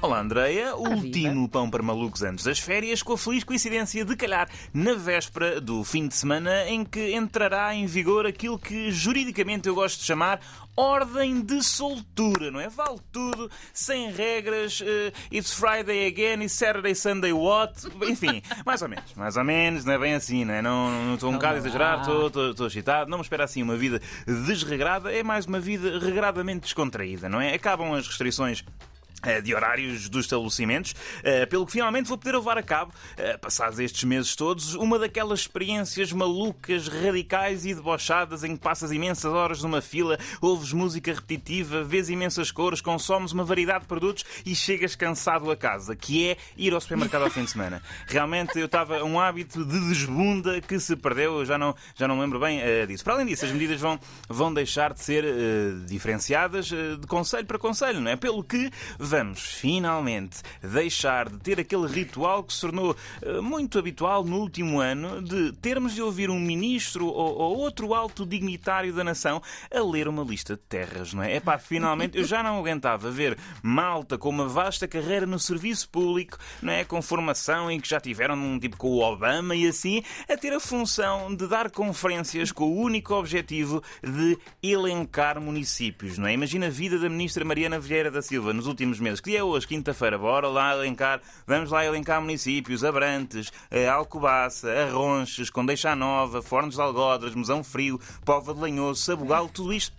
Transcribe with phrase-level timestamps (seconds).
[0.00, 0.76] Olá, Andreia.
[0.76, 5.60] O pão para malucos antes das férias, com a feliz coincidência de calhar na véspera
[5.60, 10.04] do fim de semana em que entrará em vigor aquilo que juridicamente eu gosto de
[10.04, 10.40] chamar
[10.76, 12.68] ordem de soltura, não é?
[12.68, 17.74] Vale tudo, sem regras, uh, it's Friday again, it's Saturday, Sunday what?
[18.08, 20.62] Enfim, mais ou menos, mais ou menos, não é bem assim, não é?
[20.62, 25.12] Não, estou um bocado a exagerar, estou, excitado, não me espera assim uma vida desregrada,
[25.12, 27.52] é mais uma vida regradamente descontraída, não é?
[27.52, 28.64] Acabam as restrições
[29.42, 33.78] de horários dos estabelecimentos, eh, pelo que finalmente vou poder levar a cabo, eh, passados
[33.78, 39.62] estes meses todos, uma daquelas experiências malucas, radicais e debochadas em que passas imensas horas
[39.62, 44.94] numa fila, ouves música repetitiva, vês imensas cores, consomes uma variedade de produtos e chegas
[44.94, 47.82] cansado a casa, que é ir ao supermercado ao fim de semana.
[48.06, 52.20] Realmente eu estava um hábito de desbunda que se perdeu, eu já não, já não
[52.20, 53.02] lembro bem disso.
[53.02, 57.46] Para além disso, as medidas vão, vão deixar de ser uh, diferenciadas uh, de conselho
[57.46, 58.16] para conselho, não é?
[58.16, 58.70] Pelo que
[59.08, 64.80] vamos finalmente deixar de ter aquele ritual que se tornou uh, muito habitual no último
[64.80, 69.40] ano de termos de ouvir um ministro ou, ou, outro alto dignitário da nação
[69.74, 71.36] a ler uma lista de terras, não é?
[71.36, 75.88] É pá, finalmente eu já não aguentava ver malta com uma vasta carreira no serviço
[75.88, 76.84] público, não é?
[76.84, 80.52] Com formação e que já tiveram um tipo com o Obama e assim, a ter
[80.52, 86.34] a função de dar conferências com o único objetivo de elencar municípios, não é?
[86.34, 89.20] Imagina a vida da ministra Mariana Vieira da Silva nos últimos meses.
[89.20, 89.66] Que dia é hoje?
[89.66, 90.18] Quinta-feira.
[90.18, 91.20] Bora lá elencar.
[91.46, 92.84] Vamos lá elencar municípios.
[92.84, 99.48] Abrantes, eh, Alcobaça, Arronches, Condeixa Nova, Fornos de Algodras, Mesão Frio, Pova de Lanhoso, Sabugal,
[99.48, 99.96] tudo isto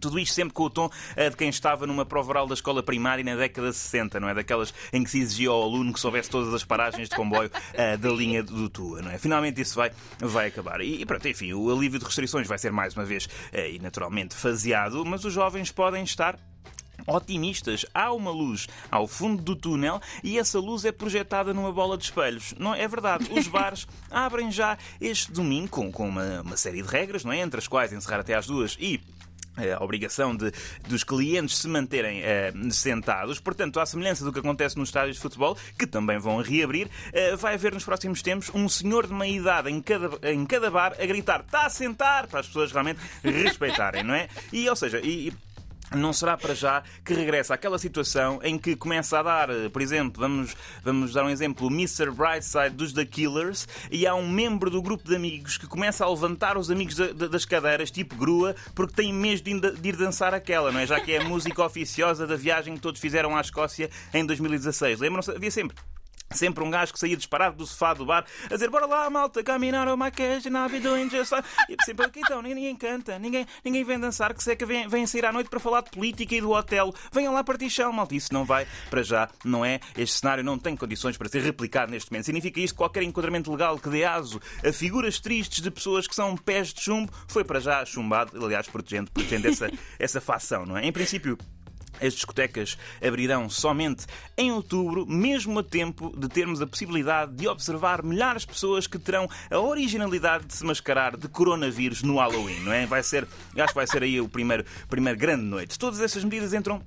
[0.00, 2.82] tudo isto sempre com o tom uh, de quem estava numa prova oral da escola
[2.82, 4.34] primária na década de 60, não é?
[4.34, 7.98] Daquelas em que se exigia ao aluno que soubesse todas as paragens de comboio uh,
[7.98, 9.18] da linha do Tua, não é?
[9.18, 10.80] Finalmente isso vai, vai acabar.
[10.80, 13.78] E, e pronto, enfim, o alívio de restrições vai ser mais uma vez uh, e
[13.78, 16.38] naturalmente faseado, mas os jovens podem estar
[17.06, 17.86] otimistas.
[17.94, 22.04] Há uma luz ao fundo do túnel e essa luz é projetada numa bola de
[22.04, 22.54] espelhos.
[22.58, 23.28] Não é verdade?
[23.32, 27.40] Os bares abrem já este domingo com, com uma, uma série de regras, não é?
[27.40, 29.00] Entre as quais encerrar até às duas e
[29.56, 30.52] a obrigação de,
[30.86, 33.40] dos clientes se manterem uh, sentados.
[33.40, 37.36] Portanto, à semelhança do que acontece nos estádios de futebol, que também vão reabrir, uh,
[37.36, 40.94] vai haver nos próximos tempos um senhor de meia idade em cada, em cada bar
[41.00, 44.28] a gritar está a sentar, para as pessoas realmente respeitarem, não é?
[44.52, 45.32] E, ou seja, e,
[45.94, 49.80] não será para já que regressa àquela situação em que começa a dar, eh, por
[49.80, 52.10] exemplo, vamos, vamos dar um exemplo, Mr.
[52.10, 56.10] Brightside dos The Killers, e há um membro do grupo de amigos que começa a
[56.10, 59.36] levantar os amigos das cadeiras, tipo grua, porque tem medo
[59.72, 60.86] de ir dançar aquela, não é?
[60.86, 65.00] Já que é a música oficiosa da viagem que todos fizeram à Escócia em 2016.
[65.00, 65.30] Lembram-se?
[65.30, 65.76] Havia sempre
[66.30, 69.42] Sempre um gajo que saía disparado do sofá do bar a dizer bora lá, malta,
[69.42, 71.32] caminhar ao maquete, na vida just
[71.68, 75.24] E sempre aqui então, ninguém canta, ninguém, ninguém vem dançar, que seca vem, vem sair
[75.24, 76.92] à noite para falar de política e do hotel.
[77.12, 78.14] Venham lá partir chão, malta.
[78.14, 79.80] Isso não vai para já, não é?
[79.96, 82.26] Este cenário não tem condições para ser replicado neste momento.
[82.26, 86.14] Significa isto que qualquer enquadramento legal que dê aso a figuras tristes de pessoas que
[86.14, 90.76] são pés de chumbo foi para já chumbado, aliás, protegendo, protegendo essa, essa facção, não
[90.76, 90.84] é?
[90.84, 91.38] Em princípio,
[92.00, 98.02] as discotecas abrirão somente em outubro, mesmo a tempo de termos a possibilidade de observar
[98.02, 102.72] milhares de pessoas que terão a originalidade de se mascarar de coronavírus no Halloween, não
[102.72, 102.86] é?
[102.86, 103.26] Vai ser,
[103.56, 105.78] acho que vai ser aí o primeiro, primeiro grande noite.
[105.78, 106.82] Todas essas medidas entram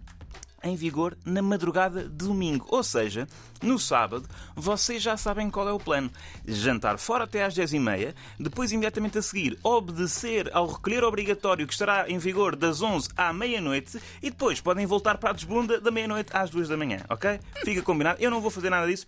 [0.64, 2.66] em vigor na madrugada de domingo.
[2.70, 3.28] Ou seja,
[3.62, 6.12] no sábado, vocês já sabem qual é o plano.
[6.48, 12.10] Jantar fora até às 10h30, depois imediatamente a seguir obedecer ao recolher obrigatório que estará
[12.10, 16.36] em vigor das 11 à meia-noite e depois podem voltar para a desbunda da meia-noite
[16.36, 17.40] às 2 da manhã, ok?
[17.64, 18.22] Fica combinado.
[18.22, 19.08] Eu não vou fazer nada disso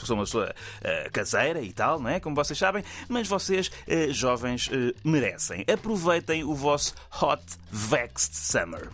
[0.00, 2.20] sou uma pessoa uh, caseira e tal, não é?
[2.20, 5.64] Como vocês sabem, mas vocês, uh, jovens, uh, merecem.
[5.72, 8.90] Aproveitem o vosso Hot Vexed Summer.